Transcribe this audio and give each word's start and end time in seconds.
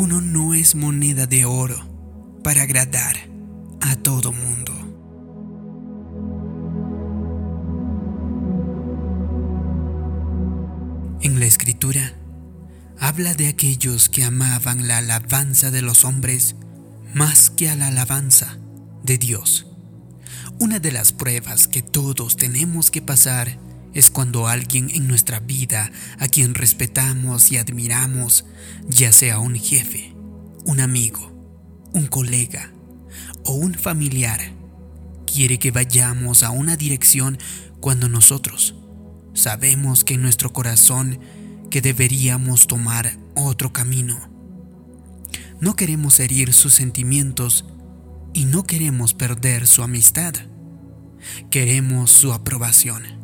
Uno 0.00 0.20
no 0.20 0.54
es 0.54 0.76
moneda 0.76 1.26
de 1.26 1.44
oro 1.44 1.76
para 2.44 2.62
agradar 2.62 3.16
a 3.80 3.96
todo 3.96 4.30
mundo. 4.30 4.72
En 11.20 11.40
la 11.40 11.46
escritura 11.46 12.14
habla 13.00 13.34
de 13.34 13.48
aquellos 13.48 14.08
que 14.08 14.22
amaban 14.22 14.86
la 14.86 14.98
alabanza 14.98 15.72
de 15.72 15.82
los 15.82 16.04
hombres 16.04 16.54
más 17.12 17.50
que 17.50 17.68
a 17.68 17.74
la 17.74 17.88
alabanza 17.88 18.56
de 19.02 19.18
Dios. 19.18 19.66
Una 20.60 20.78
de 20.78 20.92
las 20.92 21.10
pruebas 21.10 21.66
que 21.66 21.82
todos 21.82 22.36
tenemos 22.36 22.92
que 22.92 23.02
pasar 23.02 23.58
es 23.98 24.10
cuando 24.12 24.46
alguien 24.46 24.90
en 24.90 25.08
nuestra 25.08 25.40
vida 25.40 25.90
a 26.18 26.28
quien 26.28 26.54
respetamos 26.54 27.50
y 27.50 27.56
admiramos, 27.56 28.44
ya 28.88 29.10
sea 29.10 29.40
un 29.40 29.56
jefe, 29.56 30.14
un 30.64 30.78
amigo, 30.78 31.32
un 31.92 32.06
colega 32.06 32.72
o 33.44 33.54
un 33.54 33.74
familiar, 33.74 34.52
quiere 35.26 35.58
que 35.58 35.72
vayamos 35.72 36.44
a 36.44 36.50
una 36.50 36.76
dirección 36.76 37.38
cuando 37.80 38.08
nosotros 38.08 38.76
sabemos 39.34 40.04
que 40.04 40.14
en 40.14 40.22
nuestro 40.22 40.52
corazón 40.52 41.18
que 41.68 41.80
deberíamos 41.80 42.68
tomar 42.68 43.18
otro 43.34 43.72
camino. 43.72 44.30
No 45.60 45.74
queremos 45.74 46.20
herir 46.20 46.52
sus 46.52 46.74
sentimientos 46.74 47.64
y 48.32 48.44
no 48.44 48.62
queremos 48.62 49.12
perder 49.12 49.66
su 49.66 49.82
amistad. 49.82 50.34
Queremos 51.50 52.12
su 52.12 52.32
aprobación. 52.32 53.17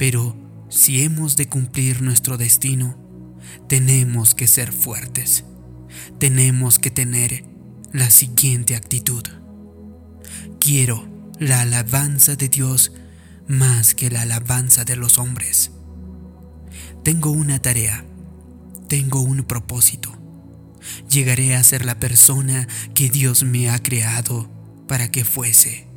Pero 0.00 0.34
si 0.70 1.02
hemos 1.02 1.36
de 1.36 1.46
cumplir 1.50 2.00
nuestro 2.00 2.38
destino, 2.38 2.96
tenemos 3.68 4.34
que 4.34 4.46
ser 4.46 4.72
fuertes. 4.72 5.44
Tenemos 6.18 6.78
que 6.78 6.90
tener 6.90 7.44
la 7.92 8.08
siguiente 8.08 8.76
actitud. 8.76 9.22
Quiero 10.58 11.06
la 11.38 11.60
alabanza 11.60 12.34
de 12.34 12.48
Dios 12.48 12.92
más 13.46 13.94
que 13.94 14.08
la 14.08 14.22
alabanza 14.22 14.86
de 14.86 14.96
los 14.96 15.18
hombres. 15.18 15.70
Tengo 17.04 17.30
una 17.30 17.60
tarea, 17.60 18.06
tengo 18.88 19.20
un 19.20 19.42
propósito. 19.42 20.18
Llegaré 21.10 21.56
a 21.56 21.62
ser 21.62 21.84
la 21.84 22.00
persona 22.00 22.66
que 22.94 23.10
Dios 23.10 23.42
me 23.42 23.68
ha 23.68 23.78
creado 23.82 24.50
para 24.88 25.10
que 25.10 25.26
fuese. 25.26 25.89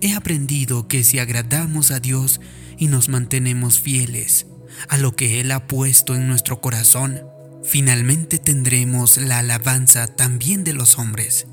He 0.00 0.14
aprendido 0.14 0.88
que 0.88 1.04
si 1.04 1.18
agradamos 1.18 1.90
a 1.90 2.00
Dios 2.00 2.40
y 2.78 2.86
nos 2.86 3.08
mantenemos 3.08 3.80
fieles 3.80 4.46
a 4.88 4.98
lo 4.98 5.16
que 5.16 5.40
Él 5.40 5.50
ha 5.50 5.66
puesto 5.66 6.14
en 6.14 6.28
nuestro 6.28 6.60
corazón, 6.60 7.22
finalmente 7.64 8.38
tendremos 8.38 9.16
la 9.18 9.38
alabanza 9.38 10.06
también 10.06 10.64
de 10.64 10.72
los 10.72 10.98
hombres. 10.98 11.46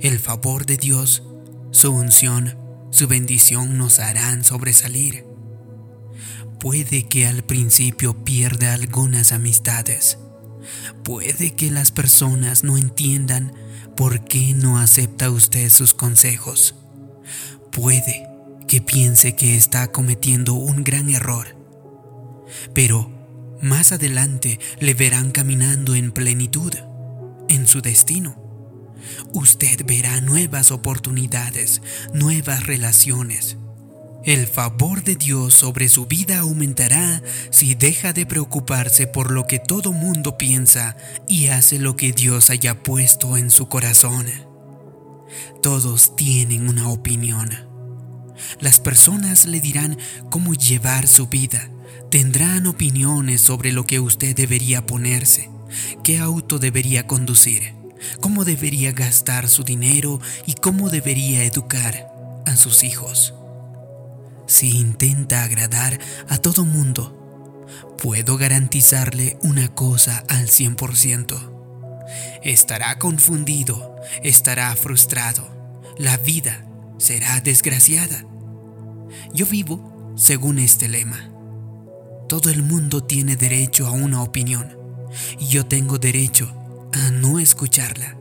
El 0.00 0.18
favor 0.18 0.66
de 0.66 0.76
Dios, 0.76 1.22
su 1.70 1.90
unción, 1.90 2.56
su 2.90 3.08
bendición 3.08 3.76
nos 3.76 3.98
harán 3.98 4.44
sobresalir. 4.44 5.24
Puede 6.60 7.08
que 7.08 7.26
al 7.26 7.44
principio 7.44 8.24
pierda 8.24 8.72
algunas 8.72 9.32
amistades. 9.32 10.18
Puede 11.02 11.54
que 11.54 11.70
las 11.70 11.90
personas 11.90 12.64
no 12.64 12.78
entiendan 12.78 13.52
por 13.96 14.24
qué 14.24 14.54
no 14.54 14.78
acepta 14.78 15.30
usted 15.30 15.68
sus 15.68 15.92
consejos. 15.92 16.74
Puede 17.74 18.28
que 18.66 18.80
piense 18.80 19.36
que 19.36 19.56
está 19.56 19.88
cometiendo 19.88 20.54
un 20.54 20.84
gran 20.84 21.10
error. 21.10 21.56
Pero 22.72 23.10
más 23.60 23.92
adelante 23.92 24.58
le 24.80 24.94
verán 24.94 25.30
caminando 25.30 25.94
en 25.94 26.12
plenitud, 26.12 26.72
en 27.48 27.66
su 27.66 27.82
destino 27.82 28.44
usted 29.32 29.84
verá 29.84 30.20
nuevas 30.20 30.70
oportunidades, 30.70 31.82
nuevas 32.12 32.66
relaciones. 32.66 33.56
El 34.24 34.46
favor 34.46 35.04
de 35.04 35.16
Dios 35.16 35.52
sobre 35.52 35.88
su 35.88 36.06
vida 36.06 36.38
aumentará 36.38 37.22
si 37.50 37.74
deja 37.74 38.14
de 38.14 38.24
preocuparse 38.24 39.06
por 39.06 39.30
lo 39.30 39.46
que 39.46 39.58
todo 39.58 39.92
mundo 39.92 40.38
piensa 40.38 40.96
y 41.28 41.48
hace 41.48 41.78
lo 41.78 41.94
que 41.94 42.12
Dios 42.12 42.48
haya 42.48 42.82
puesto 42.82 43.36
en 43.36 43.50
su 43.50 43.68
corazón. 43.68 44.53
Todos 45.62 46.16
tienen 46.16 46.68
una 46.68 46.88
opinión. 46.88 47.50
Las 48.60 48.80
personas 48.80 49.46
le 49.46 49.60
dirán 49.60 49.98
cómo 50.30 50.54
llevar 50.54 51.06
su 51.06 51.28
vida. 51.28 51.70
Tendrán 52.10 52.66
opiniones 52.66 53.40
sobre 53.40 53.72
lo 53.72 53.86
que 53.86 54.00
usted 54.00 54.36
debería 54.36 54.86
ponerse, 54.86 55.50
qué 56.02 56.18
auto 56.18 56.58
debería 56.58 57.06
conducir 57.06 57.84
cómo 58.20 58.44
debería 58.44 58.92
gastar 58.92 59.48
su 59.48 59.64
dinero 59.64 60.20
y 60.46 60.54
cómo 60.54 60.90
debería 60.90 61.44
educar 61.44 62.08
a 62.46 62.56
sus 62.56 62.84
hijos. 62.84 63.34
Si 64.46 64.78
intenta 64.78 65.42
agradar 65.42 65.98
a 66.28 66.38
todo 66.38 66.64
mundo, 66.64 67.64
puedo 68.00 68.36
garantizarle 68.36 69.38
una 69.42 69.74
cosa 69.74 70.24
al 70.28 70.48
100%. 70.48 71.53
Estará 72.42 72.98
confundido, 72.98 73.96
estará 74.22 74.74
frustrado, 74.76 75.48
la 75.96 76.16
vida 76.16 76.66
será 76.98 77.40
desgraciada. 77.40 78.24
Yo 79.32 79.46
vivo 79.46 80.12
según 80.16 80.58
este 80.58 80.88
lema. 80.88 81.30
Todo 82.28 82.50
el 82.50 82.62
mundo 82.62 83.02
tiene 83.02 83.36
derecho 83.36 83.86
a 83.86 83.92
una 83.92 84.22
opinión 84.22 84.76
y 85.38 85.46
yo 85.46 85.66
tengo 85.66 85.98
derecho 85.98 86.52
a 86.92 87.10
no 87.10 87.38
escucharla. 87.38 88.16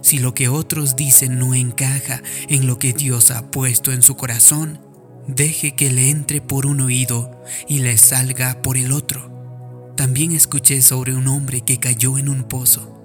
Si 0.00 0.18
lo 0.18 0.34
que 0.34 0.48
otros 0.48 0.96
dicen 0.96 1.38
no 1.38 1.54
encaja 1.54 2.22
en 2.48 2.66
lo 2.66 2.78
que 2.78 2.92
Dios 2.92 3.30
ha 3.30 3.50
puesto 3.50 3.92
en 3.92 4.02
su 4.02 4.16
corazón, 4.16 4.80
deje 5.28 5.76
que 5.76 5.90
le 5.90 6.10
entre 6.10 6.40
por 6.40 6.66
un 6.66 6.80
oído 6.80 7.44
y 7.68 7.80
le 7.80 7.96
salga 7.96 8.60
por 8.62 8.76
el 8.76 8.92
otro. 8.92 9.92
También 9.96 10.32
escuché 10.32 10.82
sobre 10.82 11.14
un 11.14 11.28
hombre 11.28 11.60
que 11.60 11.78
cayó 11.78 12.18
en 12.18 12.28
un 12.28 12.44
pozo 12.44 12.97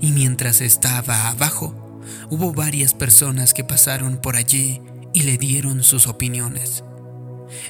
y 0.00 0.12
mientras 0.12 0.60
estaba 0.60 1.28
abajo, 1.28 2.00
hubo 2.30 2.52
varias 2.52 2.94
personas 2.94 3.54
que 3.54 3.64
pasaron 3.64 4.20
por 4.20 4.36
allí 4.36 4.80
y 5.12 5.22
le 5.22 5.38
dieron 5.38 5.82
sus 5.82 6.06
opiniones. 6.06 6.84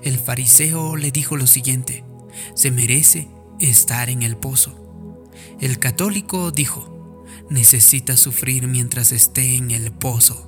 El 0.03 0.19
fariseo 0.19 0.97
le 0.97 1.11
dijo 1.11 1.37
lo 1.37 1.47
siguiente, 1.47 2.05
se 2.55 2.71
merece 2.71 3.29
estar 3.61 4.11
en 4.11 4.23
el 4.23 4.37
pozo 4.37 4.89
el 5.61 5.81
católico 5.81 6.53
dijo, 6.53 7.27
necesita 7.51 8.17
sufrir 8.17 8.69
mientras 8.69 9.11
esté 9.11 9.57
en 9.57 9.73
el 9.73 9.91
pozo. 9.91 10.47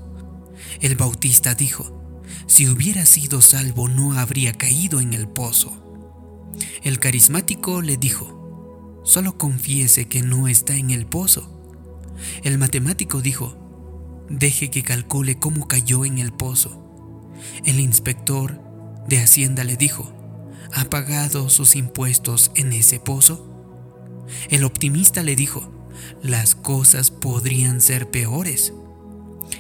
El 0.81 0.95
bautista 0.95 1.57
dijo, 1.57 2.23
si 2.47 2.69
hubiera 2.69 3.05
sido 3.07 3.43
salvo 3.43 3.89
no 3.89 4.17
habría 4.17 4.53
caído 4.53 5.01
en 5.01 5.13
el 5.13 5.27
pozo. 5.27 5.77
El 6.85 7.01
carismático 7.01 7.83
le 7.83 7.97
dijo, 7.97 8.40
solo 9.03 9.39
confiese 9.39 10.09
que 10.09 10.23
no 10.23 10.49
está 10.49 10.75
en 10.75 10.91
el 10.91 11.07
pozo. 11.07 11.57
El 12.43 12.59
matemático 12.59 13.21
dijo, 13.21 13.57
deje 14.29 14.71
que 14.71 14.83
calcule 14.83 15.39
cómo 15.39 15.69
cayó 15.69 16.05
en 16.05 16.19
el 16.19 16.33
pozo. 16.33 16.85
El 17.65 17.81
inspector 17.81 18.61
de 19.09 19.21
Hacienda 19.21 19.65
le 19.65 19.77
dijo, 19.77 20.13
¿ha 20.73 20.85
pagado 20.85 21.49
sus 21.51 21.77
impuestos 21.77 22.51
en 22.55 22.73
ese 22.73 23.01
pozo? 23.01 23.47
El 24.49 24.65
optimista 24.65 25.23
le 25.23 25.37
dijo, 25.37 25.89
las 26.23 26.55
cosas 26.55 27.11
podrían 27.11 27.81
ser 27.81 28.11
peores. 28.11 28.73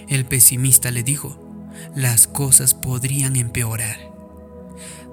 El 0.08 0.24
pesimista 0.24 0.90
le 0.90 1.02
dijo, 1.02 1.66
las 1.94 2.26
cosas 2.26 2.74
podrían 2.74 3.36
empeorar. 3.36 3.98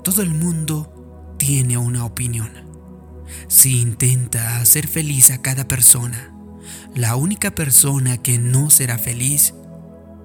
Todo 0.03 0.21
el 0.21 0.33
mundo 0.33 1.35
tiene 1.37 1.77
una 1.77 2.05
opinión. 2.05 2.66
Si 3.47 3.81
intenta 3.81 4.59
hacer 4.59 4.87
feliz 4.87 5.31
a 5.31 5.41
cada 5.41 5.67
persona, 5.67 6.33
la 6.95 7.15
única 7.15 7.51
persona 7.51 8.17
que 8.17 8.37
no 8.37 8.69
será 8.69 8.97
feliz 8.97 9.53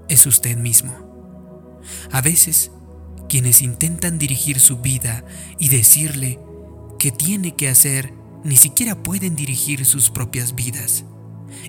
es 0.08 0.26
usted 0.26 0.56
mismo. 0.56 1.80
A 2.10 2.20
veces, 2.20 2.70
quienes 3.28 3.62
intentan 3.62 4.18
dirigir 4.18 4.60
su 4.60 4.78
vida 4.78 5.24
y 5.58 5.68
decirle 5.68 6.38
que 6.98 7.10
tiene 7.10 7.56
que 7.56 7.68
hacer 7.68 8.14
ni 8.44 8.56
siquiera 8.56 9.02
pueden 9.02 9.36
dirigir 9.36 9.84
sus 9.84 10.10
propias 10.10 10.54
vidas, 10.54 11.04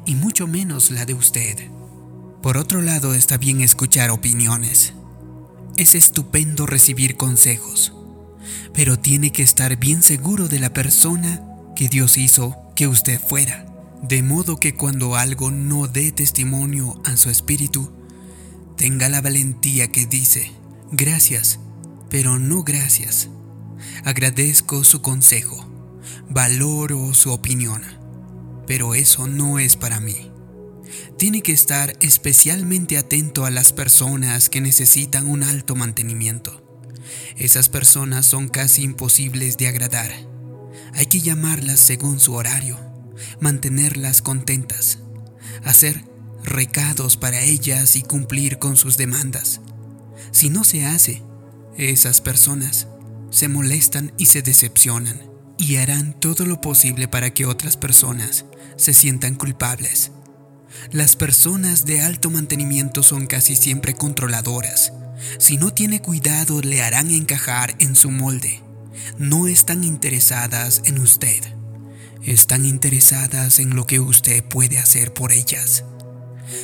y 0.06 0.16
mucho 0.16 0.48
menos 0.48 0.92
la 0.92 1.06
de 1.06 1.14
usted. 1.14 1.70
Por 2.42 2.58
otro 2.58 2.82
lado, 2.82 3.14
está 3.14 3.38
bien 3.38 3.62
escuchar 3.62 4.12
opiniones. 4.12 4.94
Es 5.78 5.96
estupendo 5.96 6.66
recibir 6.66 7.16
consejos, 7.16 7.94
pero 8.74 8.98
tiene 8.98 9.32
que 9.32 9.44
estar 9.44 9.78
bien 9.78 10.02
seguro 10.02 10.48
de 10.48 10.60
la 10.60 10.74
persona 10.74 11.42
que 11.76 11.90
Dios 11.90 12.18
hizo 12.18 12.58
que 12.76 12.88
usted 12.88 13.20
fuera, 13.20 13.66
de 14.02 14.24
modo 14.24 14.60
que 14.60 14.76
cuando 14.76 15.16
algo 15.16 15.52
no 15.52 15.88
dé 15.88 16.12
testimonio 16.12 17.02
a 17.06 17.18
su 17.18 17.30
espíritu, 17.30 17.92
tenga 18.78 19.10
la 19.10 19.22
valentía 19.22 19.92
que 19.92 20.06
dice, 20.06 20.52
gracias, 20.92 21.60
pero 22.10 22.40
no 22.40 22.64
gracias. 22.64 23.30
Agradezco 24.04 24.84
su 24.84 25.02
consejo 25.02 25.74
valoro 26.30 27.14
su 27.14 27.32
opinión. 27.32 27.82
pero 28.66 28.96
eso 28.96 29.28
no 29.28 29.60
es 29.60 29.76
para 29.76 30.00
mí. 30.00 30.32
Tiene 31.18 31.42
que 31.42 31.52
estar 31.52 31.98
especialmente 32.00 32.98
atento 32.98 33.46
a 33.46 33.52
las 33.52 33.74
personas 33.74 34.50
que 34.50 34.62
necesitan 34.62 35.28
un 35.28 35.44
alto 35.44 35.76
mantenimiento. 35.76 36.63
Esas 37.38 37.70
personas 37.70 38.26
son 38.26 38.48
casi 38.48 38.84
imposibles 38.84 39.58
de 39.58 39.68
agradar. 39.68 40.12
Hay 40.94 41.08
que 41.08 41.22
llamarlas 41.22 41.80
según 41.80 42.20
su 42.20 42.34
horario, 42.34 42.80
mantenerlas 43.40 44.22
contentas, 44.22 45.00
hacer 45.64 46.06
recados 46.44 47.18
para 47.18 47.42
ellas 47.42 47.96
y 47.96 48.04
cumplir 48.04 48.60
con 48.60 48.78
sus 48.78 48.98
demandas. 48.98 49.62
Si 50.32 50.50
no 50.50 50.64
se 50.64 50.86
hace, 50.86 51.24
esas 51.78 52.22
personas 52.22 52.88
se 53.30 53.48
molestan 53.48 54.14
y 54.18 54.28
se 54.28 54.42
decepcionan 54.42 55.22
y 55.58 55.78
harán 55.78 56.20
todo 56.20 56.46
lo 56.46 56.62
posible 56.62 57.08
para 57.08 57.34
que 57.34 57.46
otras 57.46 57.78
personas 57.78 58.46
se 58.76 58.94
sientan 58.94 59.36
culpables. 59.36 60.12
Las 60.92 61.16
personas 61.16 61.86
de 61.86 62.02
alto 62.02 62.30
mantenimiento 62.30 63.04
son 63.04 63.28
casi 63.28 63.56
siempre 63.56 63.94
controladoras. 63.94 64.94
Si 65.38 65.58
no 65.58 65.74
tiene 65.74 66.02
cuidado 66.02 66.62
le 66.62 66.82
harán 66.82 67.12
encajar 67.12 67.76
en 67.80 67.96
su 67.96 68.12
molde. 68.12 68.62
No 69.18 69.48
están 69.48 69.84
interesadas 69.84 70.82
en 70.86 71.00
usted. 71.00 71.42
Están 72.22 72.66
interesadas 72.66 73.60
en 73.60 73.76
lo 73.76 73.86
que 73.86 74.00
usted 74.00 74.44
puede 74.44 74.78
hacer 74.78 75.14
por 75.14 75.32
ellas. 75.32 75.84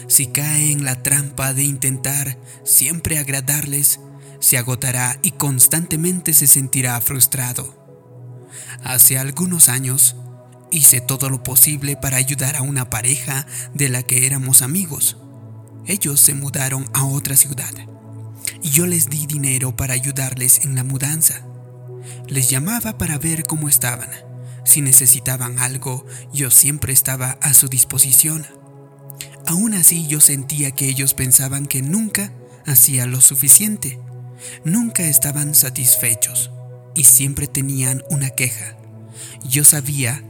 Si 0.08 0.28
cae 0.28 0.72
en 0.72 0.84
la 0.84 1.02
trampa 1.02 1.54
de 1.54 1.64
intentar 1.64 2.38
siempre 2.64 3.18
agradarles, 3.18 4.00
se 4.40 4.58
agotará 4.58 5.20
y 5.22 5.32
constantemente 5.32 6.34
se 6.34 6.48
sentirá 6.48 7.00
frustrado. 7.02 7.76
Hace 8.84 9.18
algunos 9.18 9.68
años 9.68 10.16
hice 10.72 11.02
todo 11.02 11.30
lo 11.30 11.44
posible 11.44 11.98
para 11.98 12.18
ayudar 12.18 12.56
a 12.56 12.62
una 12.62 12.90
pareja 12.90 13.46
de 13.74 13.90
la 13.90 14.04
que 14.04 14.26
éramos 14.26 14.62
amigos. 14.62 15.18
Ellos 15.86 16.22
se 16.22 16.36
mudaron 16.36 16.90
a 16.94 17.06
otra 17.06 17.36
ciudad 17.36 17.74
y 18.62 18.70
yo 18.70 18.86
les 18.86 19.10
di 19.10 19.26
dinero 19.26 19.76
para 19.76 19.94
ayudarles 19.94 20.60
en 20.64 20.76
la 20.76 20.84
mudanza. 20.84 21.46
Les 22.28 22.50
llamaba 22.50 22.98
para 22.98 23.18
ver 23.18 23.44
cómo 23.44 23.70
estaban. 23.70 24.10
Si 24.66 24.82
necesitaban 24.82 25.60
algo, 25.60 26.06
yo 26.34 26.52
siempre 26.52 26.94
estaba 26.94 27.32
a 27.42 27.54
su 27.54 27.68
disposición. 27.68 28.46
Aún 29.48 29.74
así 29.74 30.08
yo 30.08 30.22
sentía 30.22 30.72
que 30.72 30.88
ellos 30.88 31.14
pensaban 31.14 31.66
que 31.66 31.82
nunca 31.82 32.34
hacía 32.66 33.06
lo 33.06 33.22
suficiente. 33.22 34.00
Nunca 34.64 35.04
estaban 35.04 35.56
satisfechos 35.56 36.52
y 36.96 37.06
siempre 37.06 37.48
tenían 37.48 38.04
una 38.10 38.30
queja. 38.30 38.78
Yo 39.44 39.64
sabía 39.64 40.24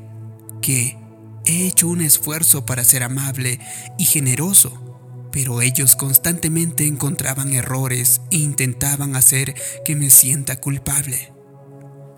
que 0.61 0.97
he 1.45 1.67
hecho 1.67 1.87
un 1.87 2.01
esfuerzo 2.01 2.65
para 2.65 2.83
ser 2.83 3.03
amable 3.03 3.59
y 3.97 4.05
generoso, 4.05 4.88
pero 5.31 5.61
ellos 5.61 5.95
constantemente 5.95 6.85
encontraban 6.85 7.53
errores 7.53 8.21
e 8.31 8.37
intentaban 8.37 9.15
hacer 9.15 9.55
que 9.85 9.95
me 9.95 10.09
sienta 10.09 10.57
culpable. 10.57 11.33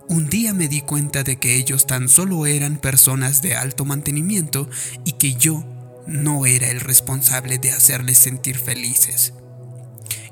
Un 0.08 0.30
día 0.30 0.54
me 0.54 0.68
di 0.68 0.82
cuenta 0.82 1.24
de 1.24 1.38
que 1.38 1.56
ellos 1.56 1.88
tan 1.88 2.10
solo 2.10 2.46
eran 2.46 2.78
personas 2.78 3.42
de 3.42 3.56
alto 3.56 3.86
mantenimiento 3.86 4.70
y 5.06 5.14
que 5.14 5.36
yo 5.36 5.64
no 6.08 6.46
era 6.46 6.70
el 6.70 6.80
responsable 6.80 7.58
de 7.58 7.72
hacerles 7.72 8.18
sentir 8.18 8.58
felices. 8.58 9.34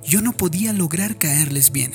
Yo 0.04 0.22
no 0.22 0.36
podía 0.36 0.74
lograr 0.74 1.18
caerles 1.18 1.72
bien. 1.72 1.94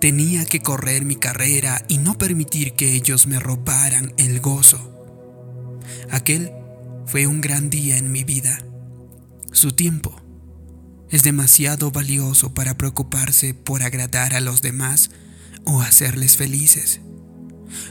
Tenía 0.00 0.44
que 0.44 0.60
correr 0.60 1.04
mi 1.04 1.16
carrera 1.16 1.84
y 1.88 1.98
no 1.98 2.16
permitir 2.16 2.72
que 2.72 2.94
ellos 2.94 3.26
me 3.26 3.38
robaran 3.38 4.12
el 4.16 4.40
gozo. 4.40 4.90
Aquel 6.10 6.52
fue 7.06 7.26
un 7.26 7.40
gran 7.40 7.70
día 7.70 7.96
en 7.96 8.10
mi 8.10 8.24
vida. 8.24 8.58
Su 9.54 9.70
tiempo 9.70 10.20
es 11.10 11.22
demasiado 11.22 11.92
valioso 11.92 12.52
para 12.54 12.76
preocuparse 12.76 13.54
por 13.54 13.84
agradar 13.84 14.34
a 14.34 14.40
los 14.40 14.62
demás 14.62 15.12
o 15.64 15.80
hacerles 15.80 16.36
felices. 16.36 17.00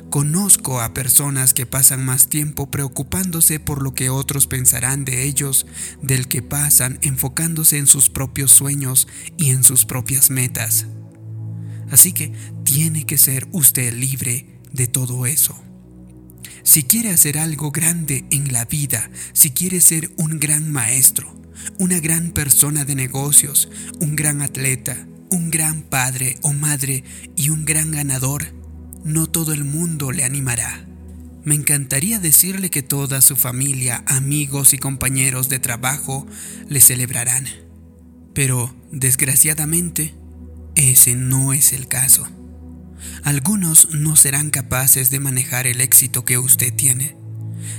Conozco 0.10 0.82
a 0.82 0.94
personas 0.94 1.54
que 1.54 1.66
pasan 1.66 2.04
más 2.04 2.28
tiempo 2.28 2.70
preocupándose 2.70 3.62
por 3.62 3.82
lo 3.82 3.96
que 3.96 4.10
otros 4.10 4.46
pensarán 4.46 5.06
de 5.06 5.24
ellos 5.24 5.66
del 6.02 6.28
que 6.28 6.42
pasan 6.42 7.00
enfocándose 7.02 7.78
en 7.78 7.88
sus 7.88 8.10
propios 8.10 8.52
sueños 8.52 9.08
y 9.38 9.52
en 9.52 9.64
sus 9.64 9.86
propias 9.86 10.32
metas. 10.32 10.88
Así 11.90 12.12
que 12.12 12.34
tiene 12.66 13.06
que 13.06 13.18
ser 13.18 13.48
usted 13.54 13.94
libre 13.94 14.60
de 14.74 14.88
todo 14.88 15.26
eso. 15.26 15.58
Si 16.64 16.84
quiere 16.84 17.12
hacer 17.12 17.38
algo 17.38 17.72
grande 17.72 18.26
en 18.32 18.52
la 18.52 18.66
vida, 18.66 19.10
si 19.32 19.52
quiere 19.52 19.80
ser 19.80 20.12
un 20.18 20.42
gran 20.42 20.70
maestro, 20.70 21.43
una 21.80 22.00
gran 22.00 22.32
persona 22.32 22.86
de 22.86 22.96
negocios, 22.96 23.70
un 24.00 24.16
gran 24.16 24.42
atleta, 24.42 25.08
un 25.30 25.50
gran 25.50 25.82
padre 25.82 26.38
o 26.42 26.54
madre 26.54 27.04
y 27.36 27.50
un 27.50 27.66
gran 27.66 27.92
ganador, 27.92 28.54
no 29.04 29.28
todo 29.28 29.54
el 29.54 29.64
mundo 29.64 30.12
le 30.12 30.24
animará. 30.24 30.86
Me 31.44 31.56
encantaría 31.56 32.20
decirle 32.20 32.70
que 32.70 32.84
toda 32.84 33.20
su 33.22 33.36
familia, 33.36 34.04
amigos 34.08 34.74
y 34.74 34.78
compañeros 34.78 35.50
de 35.50 35.60
trabajo 35.60 36.26
le 36.70 36.80
celebrarán. 36.80 37.48
Pero, 38.34 38.74
desgraciadamente, 38.92 40.16
ese 40.76 41.16
no 41.16 41.52
es 41.52 41.74
el 41.74 41.88
caso. 41.88 42.28
Algunos 43.24 43.90
no 43.92 44.16
serán 44.16 44.50
capaces 44.50 45.10
de 45.10 45.20
manejar 45.20 45.68
el 45.68 45.82
éxito 45.82 46.24
que 46.24 46.38
usted 46.38 46.74
tiene. 46.74 47.18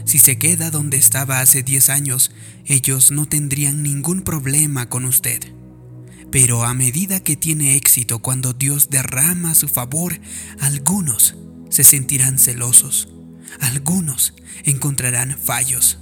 Si 0.04 0.18
se 0.18 0.38
queda 0.38 0.70
donde 0.70 0.96
estaba 0.96 1.40
hace 1.40 1.62
10 1.62 1.90
años, 1.90 2.30
ellos 2.66 3.10
no 3.10 3.26
tendrían 3.26 3.82
ningún 3.82 4.22
problema 4.22 4.88
con 4.88 5.04
usted. 5.04 5.40
Pero 6.30 6.64
a 6.64 6.74
medida 6.74 7.20
que 7.20 7.36
tiene 7.36 7.76
éxito 7.76 8.18
cuando 8.18 8.52
Dios 8.52 8.90
derrama 8.90 9.54
su 9.54 9.68
favor, 9.68 10.18
algunos 10.60 11.36
se 11.70 11.84
sentirán 11.84 12.38
celosos, 12.38 13.08
algunos 13.60 14.34
encontrarán 14.64 15.36
fallos. 15.38 15.98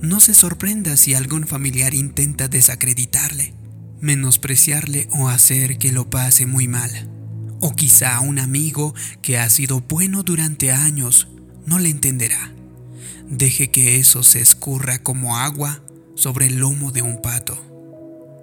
No 0.00 0.20
se 0.20 0.34
sorprenda 0.34 0.96
si 0.96 1.14
algún 1.14 1.46
familiar 1.46 1.94
intenta 1.94 2.48
desacreditarle, 2.48 3.54
menospreciarle 4.00 5.08
o 5.12 5.28
hacer 5.28 5.78
que 5.78 5.92
lo 5.92 6.08
pase 6.08 6.46
muy 6.46 6.68
mal. 6.68 6.90
O 7.60 7.76
quizá 7.76 8.18
un 8.20 8.38
amigo 8.38 8.94
que 9.20 9.38
ha 9.38 9.50
sido 9.50 9.80
bueno 9.80 10.22
durante 10.22 10.72
años 10.72 11.28
no 11.66 11.78
le 11.78 11.90
entenderá. 11.90 12.54
Deje 13.30 13.70
que 13.70 13.96
eso 13.96 14.24
se 14.24 14.40
escurra 14.40 15.04
como 15.04 15.36
agua 15.36 15.84
sobre 16.16 16.46
el 16.46 16.56
lomo 16.56 16.90
de 16.90 17.02
un 17.02 17.22
pato. 17.22 17.56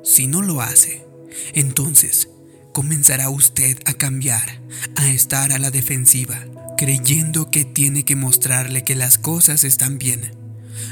Si 0.01 0.27
no 0.27 0.41
lo 0.41 0.62
hace, 0.62 1.06
entonces 1.53 2.29
comenzará 2.74 3.29
usted 3.29 3.77
a 3.86 3.96
cambiar, 3.96 4.62
a 4.96 5.10
estar 5.10 5.51
a 5.51 5.60
la 5.60 5.72
defensiva, 5.72 6.39
creyendo 6.77 7.51
que 7.51 7.65
tiene 7.65 8.06
que 8.06 8.15
mostrarle 8.15 8.86
que 8.86 8.96
las 8.96 9.17
cosas 9.17 9.65
están 9.65 9.98
bien. 9.98 10.32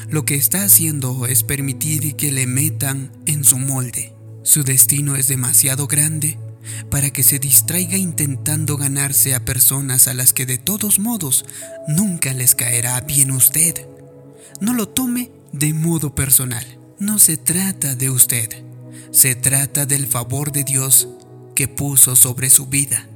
Lo 0.09 0.25
que 0.25 0.35
está 0.35 0.63
haciendo 0.63 1.25
es 1.25 1.43
permitir 1.43 2.17
que 2.17 2.33
le 2.33 2.47
metan 2.47 3.13
en 3.25 3.45
su 3.45 3.57
molde. 3.57 4.13
Su 4.43 4.65
destino 4.65 5.15
es 5.15 5.29
demasiado 5.29 5.87
grande 5.87 6.37
para 6.89 7.11
que 7.11 7.23
se 7.23 7.39
distraiga 7.39 7.97
intentando 7.97 8.77
ganarse 8.77 9.35
a 9.35 9.45
personas 9.45 10.07
a 10.07 10.13
las 10.13 10.33
que 10.33 10.45
de 10.45 10.57
todos 10.57 10.99
modos 10.99 11.45
nunca 11.87 12.33
les 12.33 12.55
caerá 12.55 12.99
bien 13.01 13.31
usted. 13.31 13.87
No 14.59 14.73
lo 14.73 14.87
tome 14.87 15.31
de 15.51 15.73
modo 15.73 16.15
personal. 16.15 16.65
No 16.99 17.19
se 17.19 17.37
trata 17.37 17.95
de 17.95 18.09
usted. 18.09 18.63
Se 19.11 19.35
trata 19.35 19.85
del 19.85 20.07
favor 20.07 20.51
de 20.51 20.63
Dios 20.63 21.07
que 21.55 21.67
puso 21.67 22.15
sobre 22.15 22.49
su 22.49 22.67
vida. 22.67 23.07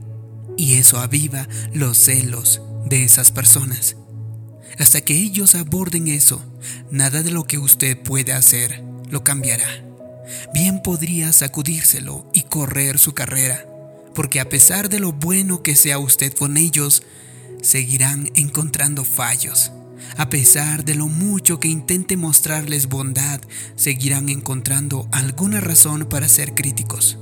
Y 0.57 0.75
eso 0.75 0.99
aviva 0.99 1.47
los 1.73 1.97
celos 1.97 2.61
de 2.85 3.03
esas 3.03 3.31
personas. 3.31 3.95
Hasta 4.77 5.01
que 5.01 5.13
ellos 5.13 5.55
aborden 5.55 6.07
eso, 6.07 6.43
nada 6.91 7.23
de 7.23 7.31
lo 7.31 7.45
que 7.45 7.57
usted 7.57 8.01
puede 8.01 8.33
hacer 8.33 8.83
lo 9.09 9.23
cambiará. 9.23 9.88
Bien 10.53 10.81
podría 10.81 11.31
sacudírselo 11.33 12.25
y 12.33 12.43
correr 12.43 12.99
su 12.99 13.13
carrera, 13.13 13.65
porque 14.13 14.39
a 14.39 14.49
pesar 14.49 14.89
de 14.89 14.99
lo 14.99 15.13
bueno 15.13 15.63
que 15.63 15.75
sea 15.75 15.99
usted 15.99 16.33
con 16.33 16.57
ellos, 16.57 17.03
seguirán 17.61 18.29
encontrando 18.35 19.03
fallos 19.03 19.71
a 20.17 20.29
pesar 20.29 20.85
de 20.85 20.95
lo 20.95 21.07
mucho 21.07 21.59
que 21.59 21.67
intente 21.67 22.17
mostrarles 22.17 22.87
bondad, 22.87 23.41
seguirán 23.75 24.29
encontrando 24.29 25.07
alguna 25.11 25.59
razón 25.59 26.07
para 26.09 26.27
ser 26.27 26.55
críticos. 26.55 27.17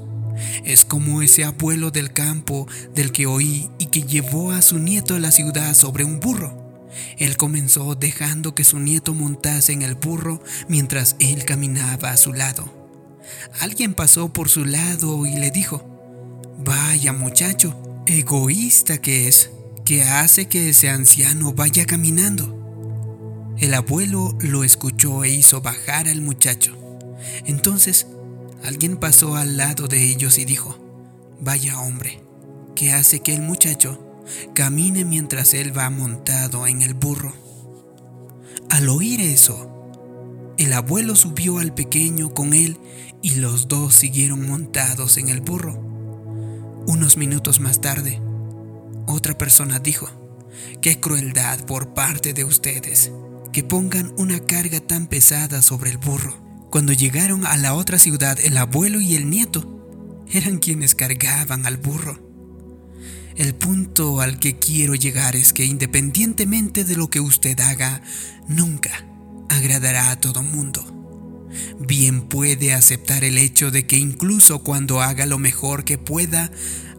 Es 0.64 0.86
como 0.86 1.22
ese 1.22 1.44
abuelo 1.44 1.92
del 1.92 2.14
campo 2.14 2.68
del 2.94 3.12
que 3.12 3.26
oí 3.26 3.70
y 3.80 3.88
que 3.88 4.04
llevó 4.04 4.52
a 4.52 4.62
su 4.62 4.78
nieto 4.78 5.16
a 5.16 5.20
la 5.20 5.32
ciudad 5.32 5.74
sobre 5.74 6.04
un 6.04 6.20
burro. 6.20 6.66
Él 7.18 7.38
comenzó 7.38 7.96
dejando 7.96 8.56
que 8.56 8.64
su 8.64 8.80
nieto 8.80 9.14
montase 9.14 9.74
en 9.74 9.82
el 9.82 9.96
burro 9.96 10.42
mientras 10.68 11.16
él 11.20 11.46
caminaba 11.46 12.12
a 12.12 12.18
su 12.18 12.34
lado. 12.34 12.77
Alguien 13.60 13.94
pasó 13.94 14.32
por 14.32 14.50
su 14.50 14.66
lado 14.66 15.26
y 15.26 15.36
le 15.36 15.52
dijo, 15.52 15.84
Vaya 16.60 17.14
muchacho, 17.14 18.04
egoísta 18.06 19.00
que 19.00 19.28
es, 19.28 19.52
que 19.86 20.04
hace 20.04 20.48
que 20.48 20.70
ese 20.70 20.90
anciano 20.90 21.54
vaya 21.54 21.86
caminando. 21.86 22.54
El 23.58 23.74
abuelo 23.74 24.38
lo 24.40 24.64
escuchó 24.64 25.24
e 25.24 25.30
hizo 25.30 25.62
bajar 25.62 26.08
al 26.08 26.22
muchacho. 26.22 26.76
Entonces 27.46 28.08
alguien 28.64 28.98
pasó 28.98 29.36
al 29.36 29.58
lado 29.58 29.88
de 29.88 30.04
ellos 30.04 30.38
y 30.38 30.46
dijo, 30.46 30.78
Vaya 31.40 31.80
hombre, 31.80 32.22
que 32.76 32.94
hace 32.94 33.22
que 33.22 33.34
el 33.34 33.42
muchacho 33.42 34.24
camine 34.54 35.06
mientras 35.06 35.54
él 35.54 35.78
va 35.78 35.90
montado 35.90 36.68
en 36.68 36.82
el 36.82 36.94
burro. 36.94 37.34
Al 38.70 38.90
oír 38.90 39.22
eso, 39.22 39.77
el 40.58 40.74
abuelo 40.74 41.16
subió 41.16 41.60
al 41.60 41.74
pequeño 41.74 42.34
con 42.34 42.54
él 42.54 42.80
y 43.22 43.36
los 43.36 43.68
dos 43.68 43.94
siguieron 43.94 44.48
montados 44.48 45.18
en 45.18 45.30
el 45.30 45.42
burro. 45.42 45.80
Unos 46.88 47.18
minutos 47.18 47.60
más 47.60 47.80
tarde, 47.80 48.22
otra 49.06 49.38
persona 49.38 49.80
dijo, 49.80 50.10
qué 50.82 51.00
crueldad 51.00 51.60
por 51.66 51.94
parte 51.94 52.34
de 52.34 52.44
ustedes 52.44 53.12
que 53.54 53.64
pongan 53.64 54.14
una 54.18 54.40
carga 54.40 54.80
tan 54.80 55.08
pesada 55.08 55.62
sobre 55.62 55.92
el 55.92 55.98
burro. 55.98 56.36
Cuando 56.72 56.92
llegaron 56.92 57.46
a 57.46 57.56
la 57.58 57.74
otra 57.74 58.00
ciudad, 58.00 58.38
el 58.44 58.58
abuelo 58.58 59.00
y 59.00 59.16
el 59.16 59.30
nieto 59.30 60.26
eran 60.32 60.58
quienes 60.58 60.96
cargaban 60.96 61.66
al 61.66 61.78
burro. 61.78 62.20
El 63.36 63.54
punto 63.54 64.22
al 64.22 64.40
que 64.40 64.58
quiero 64.58 64.96
llegar 64.96 65.36
es 65.36 65.54
que 65.54 65.66
independientemente 65.66 66.84
de 66.84 66.96
lo 66.96 67.10
que 67.10 67.20
usted 67.20 67.60
haga, 67.60 68.02
nunca 68.48 69.06
agradará 69.50 70.12
a 70.12 70.20
todo 70.20 70.44
mundo. 70.44 70.84
Bien 71.80 72.22
puede 72.28 72.74
aceptar 72.74 73.24
el 73.24 73.38
hecho 73.38 73.72
de 73.72 73.88
que 73.88 73.98
incluso 73.98 74.60
cuando 74.60 75.02
haga 75.02 75.26
lo 75.26 75.40
mejor 75.40 75.86
que 75.86 75.98
pueda, 75.98 76.52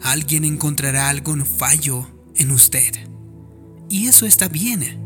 alguien 0.03 0.45
encontrará 0.45 1.09
algún 1.09 1.45
fallo 1.45 2.09
en 2.37 2.51
usted. 2.51 2.95
Y 3.89 4.07
eso 4.07 4.27
está 4.27 4.49
bien. 4.49 4.99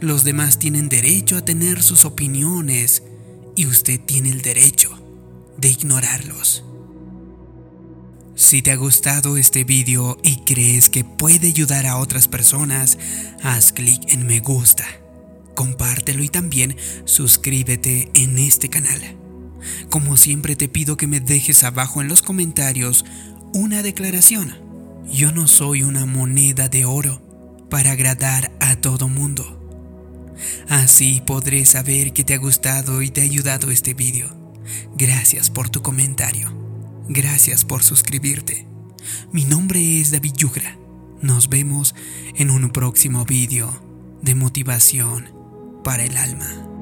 Los 0.00 0.24
demás 0.24 0.58
tienen 0.58 0.88
derecho 0.88 1.36
a 1.36 1.44
tener 1.44 1.82
sus 1.82 2.04
opiniones 2.04 3.02
y 3.54 3.66
usted 3.66 4.00
tiene 4.00 4.30
el 4.30 4.42
derecho 4.42 4.90
de 5.58 5.68
ignorarlos. 5.68 6.64
Si 8.34 8.60
te 8.60 8.70
ha 8.70 8.76
gustado 8.76 9.38
este 9.38 9.64
video 9.64 10.18
y 10.22 10.36
crees 10.44 10.90
que 10.90 11.04
puede 11.04 11.48
ayudar 11.48 11.86
a 11.86 11.96
otras 11.96 12.28
personas, 12.28 12.98
haz 13.42 13.72
clic 13.72 14.02
en 14.12 14.26
me 14.26 14.40
gusta, 14.40 14.84
compártelo 15.56 16.22
y 16.22 16.28
también 16.28 16.76
suscríbete 17.04 18.12
en 18.14 18.38
este 18.38 18.68
canal. 18.68 19.00
Como 19.90 20.16
siempre 20.16 20.54
te 20.54 20.68
pido 20.68 20.96
que 20.96 21.08
me 21.08 21.18
dejes 21.18 21.64
abajo 21.64 22.00
en 22.00 22.06
los 22.06 22.22
comentarios 22.22 23.04
una 23.52 23.82
declaración. 23.82 24.54
Yo 25.10 25.32
no 25.32 25.48
soy 25.48 25.82
una 25.82 26.06
moneda 26.06 26.68
de 26.68 26.84
oro 26.84 27.20
para 27.68 27.92
agradar 27.92 28.52
a 28.60 28.76
todo 28.76 29.08
mundo. 29.08 29.54
Así 30.68 31.22
podré 31.26 31.64
saber 31.64 32.12
que 32.12 32.22
te 32.22 32.34
ha 32.34 32.38
gustado 32.38 33.02
y 33.02 33.10
te 33.10 33.22
ha 33.22 33.24
ayudado 33.24 33.70
este 33.70 33.94
video. 33.94 34.28
Gracias 34.96 35.50
por 35.50 35.68
tu 35.68 35.82
comentario. 35.82 36.52
Gracias 37.08 37.64
por 37.64 37.82
suscribirte. 37.82 38.66
Mi 39.32 39.44
nombre 39.44 40.00
es 40.00 40.10
David 40.10 40.34
Yugra. 40.36 40.78
Nos 41.22 41.48
vemos 41.48 41.94
en 42.34 42.50
un 42.50 42.70
próximo 42.70 43.24
video 43.24 43.82
de 44.22 44.34
motivación 44.34 45.35
para 45.86 46.02
el 46.02 46.16
alma. 46.16 46.75